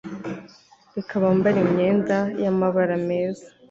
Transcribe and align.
Reka 0.95 1.13
bambare 1.23 1.57
imyenda 1.65 2.17
yamabara 2.43 2.95
meza 3.07 3.45